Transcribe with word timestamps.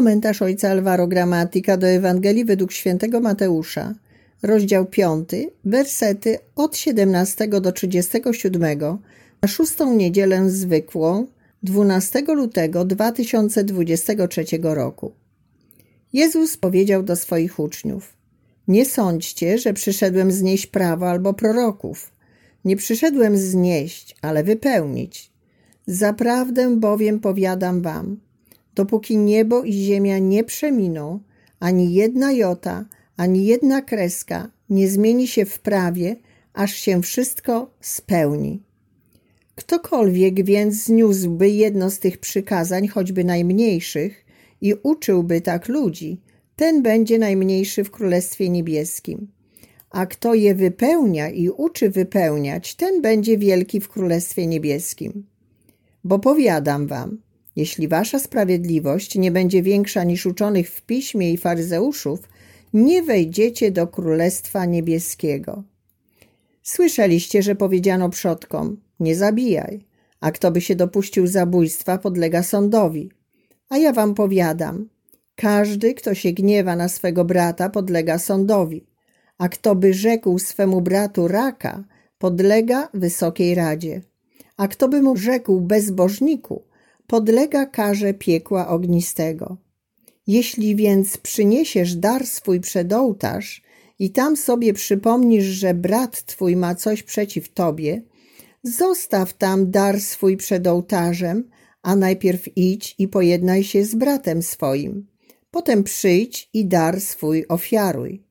Komentarz 0.00 0.42
ojca 0.42 0.70
Alvaro 0.70 1.06
Gramatika 1.06 1.76
do 1.76 1.86
Ewangelii 1.86 2.44
według 2.44 2.72
świętego 2.72 3.20
Mateusza, 3.20 3.94
rozdział 4.42 4.86
5, 4.86 5.28
wersety 5.64 6.38
od 6.56 6.76
17 6.76 7.48
do 7.48 7.72
37, 7.72 8.62
na 9.42 9.48
szóstą 9.48 9.96
niedzielę 9.96 10.50
zwykłą, 10.50 11.26
12 11.62 12.20
lutego 12.20 12.84
2023 12.84 14.44
roku. 14.62 15.12
Jezus 16.12 16.56
powiedział 16.56 17.02
do 17.02 17.16
swoich 17.16 17.58
uczniów: 17.58 18.16
Nie 18.68 18.84
sądźcie, 18.84 19.58
że 19.58 19.72
przyszedłem 19.72 20.32
znieść 20.32 20.66
prawo 20.66 21.10
albo 21.10 21.34
proroków. 21.34 22.12
Nie 22.64 22.76
przyszedłem 22.76 23.38
znieść, 23.38 24.16
ale 24.22 24.44
wypełnić. 24.44 25.30
Zaprawdę 25.86 26.76
bowiem 26.76 27.20
powiadam 27.20 27.82
wam, 27.82 28.20
dopóki 28.74 29.16
niebo 29.16 29.62
i 29.62 29.72
ziemia 29.72 30.18
nie 30.18 30.44
przeminą, 30.44 31.20
ani 31.60 31.94
jedna 31.94 32.32
jota, 32.32 32.84
ani 33.16 33.46
jedna 33.46 33.82
kreska 33.82 34.50
nie 34.70 34.88
zmieni 34.88 35.28
się 35.28 35.44
w 35.44 35.58
prawie, 35.58 36.16
aż 36.52 36.74
się 36.74 37.02
wszystko 37.02 37.74
spełni. 37.80 38.62
Ktokolwiek 39.54 40.44
więc 40.44 40.84
zniósłby 40.84 41.50
jedno 41.50 41.90
z 41.90 41.98
tych 41.98 42.18
przykazań, 42.18 42.88
choćby 42.88 43.24
najmniejszych, 43.24 44.24
i 44.60 44.74
uczyłby 44.82 45.40
tak 45.40 45.68
ludzi, 45.68 46.20
ten 46.56 46.82
będzie 46.82 47.18
najmniejszy 47.18 47.84
w 47.84 47.90
Królestwie 47.90 48.48
Niebieskim. 48.48 49.28
A 49.90 50.06
kto 50.06 50.34
je 50.34 50.54
wypełnia 50.54 51.30
i 51.30 51.48
uczy 51.48 51.90
wypełniać, 51.90 52.74
ten 52.74 53.02
będzie 53.02 53.38
wielki 53.38 53.80
w 53.80 53.88
Królestwie 53.88 54.46
Niebieskim. 54.46 55.26
Bo 56.04 56.18
powiadam 56.18 56.86
wam, 56.86 57.18
jeśli 57.56 57.88
wasza 57.88 58.18
sprawiedliwość 58.18 59.14
nie 59.14 59.30
będzie 59.30 59.62
większa 59.62 60.04
niż 60.04 60.26
uczonych 60.26 60.70
w 60.70 60.82
piśmie 60.82 61.32
i 61.32 61.36
faryzeuszów, 61.36 62.28
nie 62.72 63.02
wejdziecie 63.02 63.70
do 63.70 63.86
Królestwa 63.86 64.64
Niebieskiego. 64.64 65.62
Słyszeliście, 66.62 67.42
że 67.42 67.54
powiedziano 67.54 68.08
przodkom, 68.10 68.76
nie 69.00 69.16
zabijaj, 69.16 69.84
a 70.20 70.32
kto 70.32 70.50
by 70.50 70.60
się 70.60 70.74
dopuścił 70.74 71.26
zabójstwa, 71.26 71.98
podlega 71.98 72.42
sądowi. 72.42 73.10
A 73.68 73.78
ja 73.78 73.92
wam 73.92 74.14
powiadam, 74.14 74.88
każdy, 75.36 75.94
kto 75.94 76.14
się 76.14 76.32
gniewa 76.32 76.76
na 76.76 76.88
swego 76.88 77.24
brata, 77.24 77.70
podlega 77.70 78.18
sądowi, 78.18 78.86
a 79.38 79.48
kto 79.48 79.74
by 79.74 79.94
rzekł 79.94 80.38
swemu 80.38 80.80
bratu 80.80 81.28
raka, 81.28 81.84
podlega 82.18 82.88
Wysokiej 82.94 83.54
Radzie. 83.54 84.02
A 84.56 84.68
kto 84.68 84.88
by 84.88 85.02
mu 85.02 85.16
rzekł 85.16 85.60
bezbożniku, 85.60 86.62
podlega 87.10 87.66
karze 87.66 88.14
piekła 88.14 88.68
ognistego. 88.68 89.56
Jeśli 90.26 90.76
więc 90.76 91.16
przyniesiesz 91.16 91.94
dar 91.94 92.26
swój 92.26 92.60
przed 92.60 92.92
ołtarz 92.92 93.62
i 93.98 94.10
tam 94.10 94.36
sobie 94.36 94.72
przypomnisz, 94.72 95.44
że 95.44 95.74
brat 95.74 96.24
twój 96.24 96.56
ma 96.56 96.74
coś 96.74 97.02
przeciw 97.02 97.52
tobie, 97.52 98.02
zostaw 98.62 99.32
tam 99.32 99.70
dar 99.70 100.00
swój 100.00 100.36
przed 100.36 100.66
ołtarzem, 100.66 101.50
a 101.82 101.96
najpierw 101.96 102.56
idź 102.56 102.94
i 102.98 103.08
pojednaj 103.08 103.64
się 103.64 103.84
z 103.84 103.94
bratem 103.94 104.42
swoim. 104.42 105.06
Potem 105.50 105.84
przyjdź 105.84 106.50
i 106.54 106.66
dar 106.66 107.00
swój 107.00 107.44
ofiaruj. 107.48 108.22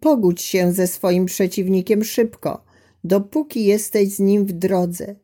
Pogódź 0.00 0.42
się 0.42 0.72
ze 0.72 0.86
swoim 0.86 1.26
przeciwnikiem 1.26 2.04
szybko, 2.04 2.64
dopóki 3.04 3.64
jesteś 3.64 4.08
z 4.08 4.18
nim 4.18 4.46
w 4.46 4.52
drodze, 4.52 5.16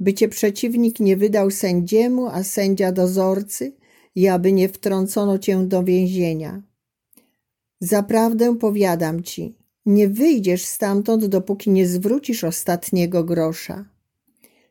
by 0.00 0.14
cię 0.14 0.28
przeciwnik 0.28 1.00
nie 1.00 1.16
wydał 1.16 1.50
sędziemu, 1.50 2.26
a 2.26 2.42
sędzia 2.42 2.92
dozorcy, 2.92 3.72
i 4.14 4.28
aby 4.28 4.52
nie 4.52 4.68
wtrącono 4.68 5.38
cię 5.38 5.66
do 5.66 5.84
więzienia. 5.84 6.62
Zaprawdę 7.80 8.58
powiadam 8.58 9.22
ci, 9.22 9.54
nie 9.86 10.08
wyjdziesz 10.08 10.64
stamtąd, 10.64 11.26
dopóki 11.26 11.70
nie 11.70 11.86
zwrócisz 11.86 12.44
ostatniego 12.44 13.24
grosza. 13.24 13.84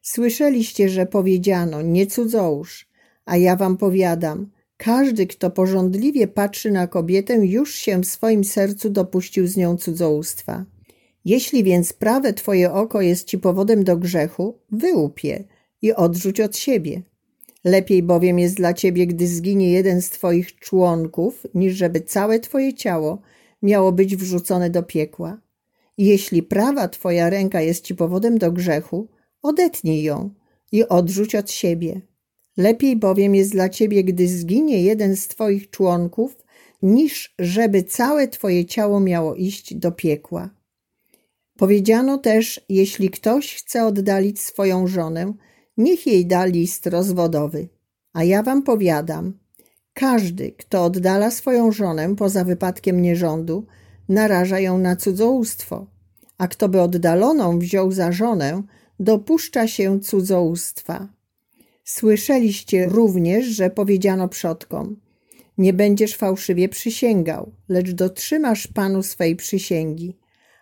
Słyszeliście, 0.02 0.90
że 0.90 1.06
powiedziano, 1.06 1.82
nie 1.82 2.08
cudzołóż, 2.08 2.90
a 3.26 3.38
ja 3.38 3.56
wam 3.56 3.78
powiadam, 3.78 4.52
każdy, 4.78 5.28
kto 5.28 5.52
porządliwie 5.52 6.28
patrzy 6.28 6.72
na 6.72 6.88
kobietę, 6.88 7.46
już 7.46 7.76
się 7.76 8.02
w 8.02 8.06
swoim 8.06 8.44
sercu 8.44 8.90
dopuścił 8.90 9.48
z 9.48 9.58
nią 9.58 9.78
cudzołóstwa. 9.78 10.66
Jeśli 11.26 11.64
więc 11.64 11.94
prawe 11.94 12.34
twoje 12.34 12.74
oko 12.74 13.02
jest 13.02 13.28
ci 13.28 13.38
powodem 13.38 13.84
do 13.84 13.98
grzechu, 13.98 14.58
wyłup 14.72 15.24
je 15.24 15.44
i 15.82 15.94
odrzuć 15.94 16.40
od 16.40 16.58
siebie. 16.58 17.02
Lepiej 17.64 18.04
bowiem 18.04 18.40
jest 18.40 18.56
dla 18.56 18.74
ciebie, 18.74 19.08
gdy 19.08 19.28
zginie 19.28 19.72
jeden 19.72 20.02
z 20.02 20.10
twoich 20.10 20.56
członków, 20.56 21.48
niż 21.54 21.74
żeby 21.74 22.02
całe 22.02 22.40
twoje 22.40 22.74
ciało 22.74 23.22
miało 23.62 23.92
być 23.92 24.16
wrzucone 24.16 24.70
do 24.70 24.84
piekła. 24.84 25.42
Jeśli 25.98 26.44
prawa 26.44 26.88
twoja 26.88 27.30
ręka 27.30 27.62
jest 27.62 27.84
ci 27.84 27.96
powodem 27.96 28.38
do 28.38 28.52
grzechu, 28.52 29.08
odetnij 29.42 30.04
ją 30.04 30.30
i 30.72 30.88
odrzuć 30.88 31.36
od 31.36 31.52
siebie. 31.52 32.02
Lepiej 32.58 32.96
bowiem 32.96 33.36
jest 33.36 33.52
dla 33.52 33.70
ciebie, 33.70 34.04
gdy 34.04 34.28
zginie 34.28 34.84
jeden 34.84 35.16
z 35.16 35.28
twoich 35.28 35.70
członków, 35.70 36.38
niż 36.82 37.36
żeby 37.40 37.84
całe 37.84 38.28
twoje 38.28 38.66
ciało 38.66 39.00
miało 39.00 39.36
iść 39.36 39.74
do 39.74 39.92
piekła. 39.92 40.59
Powiedziano 41.60 42.18
też, 42.18 42.62
jeśli 42.70 43.10
ktoś 43.10 43.56
chce 43.56 43.86
oddalić 43.86 44.40
swoją 44.40 44.88
żonę, 44.88 45.34
niech 45.78 46.08
jej 46.08 46.26
da 46.26 46.46
list 46.46 46.88
rozwodowy. 46.88 47.68
A 48.14 48.24
ja 48.24 48.44
wam 48.44 48.64
powiadam, 48.64 49.34
każdy, 49.94 50.52
kto 50.52 50.84
oddala 50.84 51.32
swoją 51.32 51.72
żonę 51.72 52.16
poza 52.16 52.44
wypadkiem 52.44 53.02
nierządu, 53.02 53.66
naraża 54.10 54.60
ją 54.60 54.78
na 54.78 54.96
cudzołóstwo, 54.96 55.88
a 56.38 56.48
kto 56.48 56.70
by 56.70 56.82
oddaloną 56.82 57.60
wziął 57.60 57.92
za 57.92 58.12
żonę, 58.12 58.64
dopuszcza 59.00 59.68
się 59.68 60.00
cudzołóstwa. 60.00 61.08
Słyszeliście 61.84 62.86
również, 62.86 63.46
że 63.46 63.70
powiedziano 63.70 64.28
przodkom: 64.28 65.00
Nie 65.58 65.74
będziesz 65.74 66.16
fałszywie 66.16 66.70
przysięgał, 66.70 67.52
lecz 67.70 67.92
dotrzymasz 67.92 68.68
Panu 68.68 69.04
swej 69.04 69.36
przysięgi. 69.36 70.19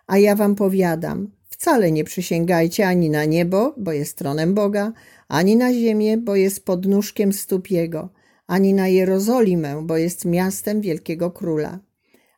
A 0.08 0.18
ja 0.18 0.34
wam 0.34 0.54
powiadam, 0.54 1.30
wcale 1.48 1.92
nie 1.92 2.04
przysięgajcie 2.04 2.88
ani 2.88 3.10
na 3.10 3.24
niebo, 3.24 3.74
bo 3.76 3.92
jest 3.92 4.18
tronem 4.18 4.54
Boga, 4.54 4.92
ani 5.28 5.56
na 5.56 5.72
ziemię, 5.72 6.18
bo 6.18 6.36
jest 6.36 6.64
podnóżkiem 6.64 7.32
stóp 7.32 7.70
Jego, 7.70 8.08
ani 8.46 8.74
na 8.74 8.88
Jerozolimę, 8.88 9.82
bo 9.86 9.96
jest 9.96 10.24
miastem 10.24 10.80
wielkiego 10.80 11.30
króla. 11.30 11.78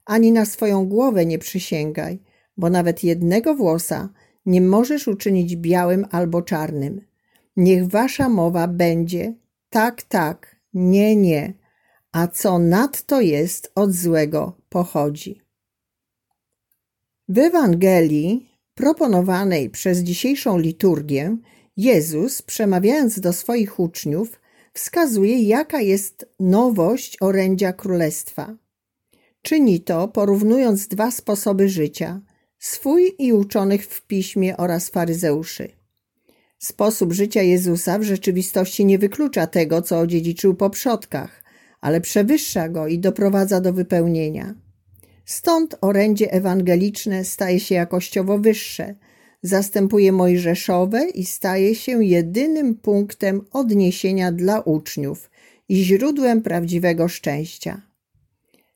Ani 0.04 0.32
na 0.32 0.44
swoją 0.46 0.86
głowę 0.86 1.26
nie 1.26 1.38
przysięgaj, 1.38 2.22
bo 2.56 2.70
nawet 2.70 3.04
jednego 3.04 3.54
włosa 3.54 4.08
nie 4.46 4.60
możesz 4.60 5.08
uczynić 5.08 5.56
białym 5.56 6.06
albo 6.10 6.42
czarnym. 6.42 7.00
Niech 7.56 7.88
wasza 7.88 8.28
mowa 8.28 8.68
będzie 8.68 9.34
tak, 9.70 10.02
tak, 10.02 10.56
nie, 10.74 11.16
nie, 11.16 11.54
a 12.12 12.26
co 12.26 12.58
nadto 12.58 13.20
jest 13.20 13.72
od 13.74 13.92
złego 13.92 14.56
pochodzi. 14.68 15.49
W 17.32 17.38
Ewangelii 17.38 18.50
proponowanej 18.74 19.70
przez 19.70 19.98
dzisiejszą 19.98 20.58
liturgię 20.58 21.36
Jezus, 21.76 22.42
przemawiając 22.42 23.20
do 23.20 23.32
swoich 23.32 23.80
uczniów, 23.80 24.40
wskazuje, 24.72 25.42
jaka 25.42 25.80
jest 25.80 26.26
nowość 26.40 27.16
orędzia 27.20 27.72
królestwa. 27.72 28.56
Czyni 29.42 29.80
to 29.80 30.08
porównując 30.08 30.88
dwa 30.88 31.10
sposoby 31.10 31.68
życia 31.68 32.20
swój 32.58 33.14
i 33.18 33.32
uczonych 33.32 33.86
w 33.86 34.06
piśmie 34.06 34.56
oraz 34.56 34.88
faryzeuszy. 34.88 35.68
Sposób 36.58 37.12
życia 37.12 37.42
Jezusa 37.42 37.98
w 37.98 38.02
rzeczywistości 38.02 38.84
nie 38.84 38.98
wyklucza 38.98 39.46
tego, 39.46 39.82
co 39.82 39.98
odziedziczył 39.98 40.54
po 40.54 40.70
przodkach, 40.70 41.44
ale 41.80 42.00
przewyższa 42.00 42.68
go 42.68 42.86
i 42.86 42.98
doprowadza 42.98 43.60
do 43.60 43.72
wypełnienia. 43.72 44.54
Stąd 45.30 45.76
orędzie 45.80 46.32
ewangeliczne 46.32 47.24
staje 47.24 47.60
się 47.60 47.74
jakościowo 47.74 48.38
wyższe, 48.38 48.94
zastępuje 49.42 50.12
mojżeszowe 50.12 51.08
i 51.08 51.24
staje 51.24 51.74
się 51.74 52.04
jedynym 52.04 52.74
punktem 52.74 53.46
odniesienia 53.52 54.32
dla 54.32 54.60
uczniów 54.60 55.30
i 55.68 55.84
źródłem 55.84 56.42
prawdziwego 56.42 57.08
szczęścia. 57.08 57.82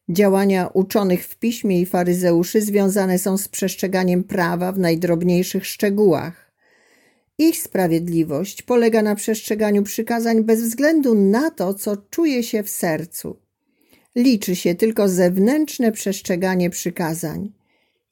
Działania 0.09 0.67
uczonych 0.67 1.27
w 1.27 1.37
piśmie 1.37 1.81
i 1.81 1.87
faryzeuszy 1.87 2.61
związane 2.61 3.19
są 3.19 3.39
z 3.39 3.49
przestrzeganiem 3.49 4.25
prawa 4.25 4.73
w 4.73 4.79
najdrobniejszych 4.79 5.67
szczegółach. 5.67 6.53
Ich 7.39 7.63
sprawiedliwość 7.63 8.63
polega 8.63 9.03
na 9.03 9.15
przestrzeganiu 9.15 9.83
przykazań 9.83 10.45
bez 10.45 10.63
względu 10.63 11.15
na 11.15 11.51
to, 11.51 11.75
co 11.75 11.97
czuje 11.97 12.43
się 12.43 12.63
w 12.63 12.71
sercu. 12.71 13.44
Liczy 14.17 14.57
się 14.57 14.75
tylko 14.75 15.09
zewnętrzne 15.09 15.93
przestrzeganie 15.93 16.71
przykazań. 16.71 17.53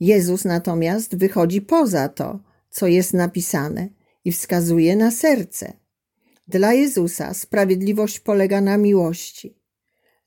Jezus 0.00 0.44
natomiast 0.44 1.16
wychodzi 1.16 1.60
poza 1.60 2.08
to, 2.08 2.40
co 2.70 2.86
jest 2.86 3.14
napisane 3.14 3.88
i 4.24 4.32
wskazuje 4.32 4.96
na 4.96 5.10
serce. 5.10 5.72
Dla 6.48 6.72
Jezusa 6.72 7.34
sprawiedliwość 7.34 8.20
polega 8.20 8.60
na 8.60 8.78
miłości. 8.78 9.56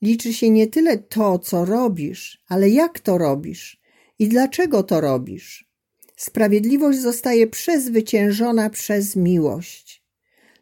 Liczy 0.02 0.32
się 0.32 0.50
nie 0.50 0.66
tyle 0.66 0.98
to, 0.98 1.38
co 1.38 1.64
robisz, 1.64 2.42
ale 2.48 2.70
jak 2.70 3.00
to 3.00 3.18
robisz 3.18 3.80
i 4.18 4.28
dlaczego 4.28 4.82
to 4.82 5.00
robisz. 5.00 5.70
Sprawiedliwość 6.16 6.98
zostaje 6.98 7.46
przezwyciężona 7.46 8.70
przez 8.70 9.16
miłość. 9.16 10.04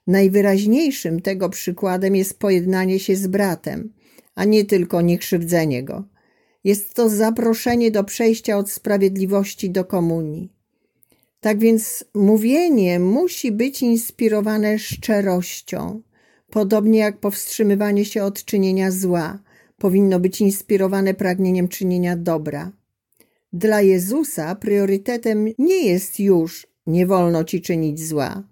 Najwyraźniejszym 0.06 1.22
tego 1.22 1.49
przykładem 1.49 2.17
jest 2.17 2.38
pojednanie 2.38 2.99
się 2.99 3.17
z 3.17 3.26
bratem, 3.26 3.93
a 4.34 4.44
nie 4.44 4.64
tylko 4.64 5.00
niekrzywdzenie 5.00 5.82
go. 5.82 6.04
Jest 6.64 6.94
to 6.94 7.08
zaproszenie 7.08 7.90
do 7.90 8.04
przejścia 8.04 8.58
od 8.58 8.70
sprawiedliwości 8.70 9.70
do 9.70 9.84
komunii. 9.84 10.52
Tak 11.40 11.58
więc 11.58 12.04
mówienie 12.14 13.00
musi 13.00 13.52
być 13.52 13.82
inspirowane 13.82 14.78
szczerością, 14.78 16.02
podobnie 16.50 16.98
jak 16.98 17.20
powstrzymywanie 17.20 18.04
się 18.04 18.25
od 18.25 18.44
czynienia 18.44 18.90
zła 18.90 19.38
powinno 19.78 20.20
być 20.20 20.40
inspirowane 20.40 21.14
pragnieniem 21.14 21.69
czynienia 21.69 22.16
dobra. 22.16 22.72
Dla 23.52 23.81
Jezusa 23.81 24.54
priorytetem 24.54 25.48
nie 25.58 25.86
jest 25.86 26.20
już 26.20 26.66
nie 26.86 27.06
wolno 27.06 27.44
ci 27.44 27.60
czynić 27.60 28.06
zła, 28.06 28.42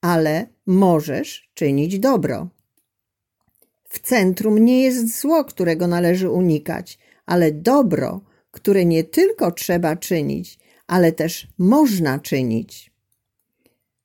ale 0.00 0.46
możesz 0.66 1.50
czynić 1.54 1.98
dobro. 1.98 2.48
W 3.94 3.98
centrum 3.98 4.58
nie 4.58 4.82
jest 4.82 5.20
zło, 5.20 5.44
którego 5.44 5.86
należy 5.86 6.30
unikać, 6.30 6.98
ale 7.26 7.52
dobro, 7.52 8.20
które 8.50 8.84
nie 8.84 9.04
tylko 9.04 9.52
trzeba 9.52 9.96
czynić, 9.96 10.58
ale 10.86 11.12
też 11.12 11.48
można 11.58 12.18
czynić. 12.18 12.92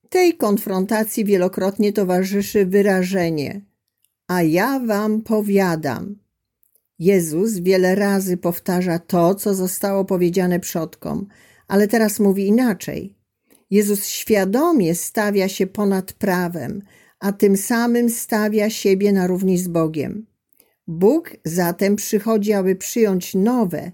Tej 0.09 0.37
konfrontacji 0.37 1.25
wielokrotnie 1.25 1.93
towarzyszy 1.93 2.65
wyrażenie: 2.65 3.61
A 4.27 4.41
ja 4.41 4.79
wam 4.79 5.21
powiadam. 5.21 6.15
Jezus 6.99 7.59
wiele 7.59 7.95
razy 7.95 8.37
powtarza 8.37 8.99
to, 8.99 9.35
co 9.35 9.55
zostało 9.55 10.05
powiedziane 10.05 10.59
przodkom, 10.59 11.27
ale 11.67 11.87
teraz 11.87 12.19
mówi 12.19 12.47
inaczej. 12.47 13.15
Jezus 13.69 14.05
świadomie 14.05 14.95
stawia 14.95 15.47
się 15.49 15.67
ponad 15.67 16.13
prawem, 16.13 16.81
a 17.19 17.31
tym 17.31 17.57
samym 17.57 18.09
stawia 18.09 18.69
siebie 18.69 19.11
na 19.11 19.27
równi 19.27 19.57
z 19.57 19.67
Bogiem. 19.67 20.25
Bóg 20.87 21.35
zatem 21.45 21.95
przychodzi, 21.95 22.53
aby 22.53 22.75
przyjąć 22.75 23.35
nowe, 23.35 23.91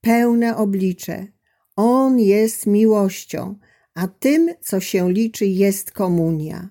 pełne 0.00 0.56
oblicze. 0.56 1.26
On 1.76 2.20
jest 2.20 2.66
miłością, 2.66 3.58
a 3.94 4.08
tym, 4.08 4.54
co 4.60 4.80
się 4.80 5.12
liczy, 5.12 5.46
jest 5.46 5.90
komunia. 5.90 6.68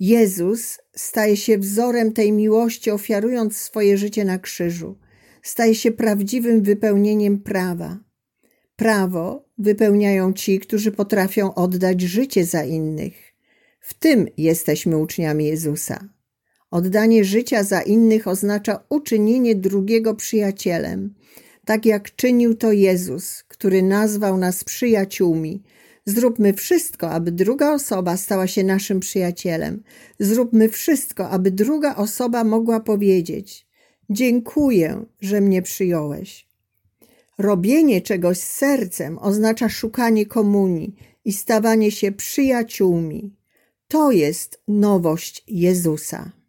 Jezus 0.00 0.78
staje 0.96 1.36
się 1.36 1.58
wzorem 1.58 2.12
tej 2.12 2.32
miłości, 2.32 2.90
ofiarując 2.90 3.56
swoje 3.56 3.98
życie 3.98 4.24
na 4.24 4.38
krzyżu. 4.38 4.98
Staje 5.42 5.74
się 5.74 5.92
prawdziwym 5.92 6.62
wypełnieniem 6.62 7.38
prawa. 7.38 7.98
Prawo 8.76 9.48
wypełniają 9.58 10.32
ci, 10.32 10.60
którzy 10.60 10.92
potrafią 10.92 11.54
oddać 11.54 12.00
życie 12.00 12.44
za 12.44 12.64
innych. 12.64 13.33
W 13.86 13.94
tym 13.94 14.28
jesteśmy 14.36 14.98
uczniami 14.98 15.44
Jezusa. 15.44 16.08
Oddanie 16.70 17.24
życia 17.24 17.62
za 17.62 17.82
innych 17.82 18.28
oznacza 18.28 18.84
uczynienie 18.88 19.54
drugiego 19.54 20.14
przyjacielem, 20.14 21.14
tak 21.64 21.86
jak 21.86 22.16
czynił 22.16 22.54
to 22.54 22.72
Jezus, 22.72 23.42
który 23.48 23.82
nazwał 23.82 24.36
nas 24.36 24.64
przyjaciółmi. 24.64 25.62
Zróbmy 26.04 26.52
wszystko, 26.52 27.10
aby 27.10 27.32
druga 27.32 27.72
osoba 27.72 28.16
stała 28.16 28.46
się 28.46 28.64
naszym 28.64 29.00
przyjacielem. 29.00 29.82
Zróbmy 30.18 30.68
wszystko, 30.68 31.30
aby 31.30 31.50
druga 31.50 31.96
osoba 31.96 32.44
mogła 32.44 32.80
powiedzieć: 32.80 33.66
Dziękuję, 34.10 35.04
że 35.20 35.40
mnie 35.40 35.62
przyjąłeś. 35.62 36.48
Robienie 37.38 38.00
czegoś 38.00 38.38
z 38.38 38.50
sercem 38.50 39.18
oznacza 39.18 39.68
szukanie 39.68 40.26
komunii 40.26 40.94
i 41.24 41.32
stawanie 41.32 41.90
się 41.90 42.12
przyjaciółmi. 42.12 43.43
To 43.88 44.10
jest 44.10 44.62
nowość 44.68 45.44
Jezusa. 45.46 46.43